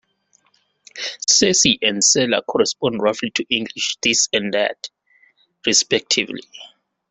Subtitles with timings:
[1.29, 4.89] "Ceci" and "cela" correspond roughly to English "this" and "that,"
[5.67, 6.41] respectively.